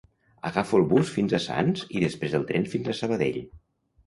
[0.49, 3.41] Agafo el bus fins a Sants i després el tren fins a Sabadell.